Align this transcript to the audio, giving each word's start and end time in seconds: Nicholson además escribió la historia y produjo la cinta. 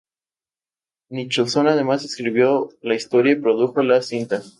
Nicholson 1.11 1.67
además 1.67 2.03
escribió 2.03 2.69
la 2.81 2.95
historia 2.95 3.33
y 3.33 3.39
produjo 3.39 3.83
la 3.83 4.01
cinta. 4.01 4.41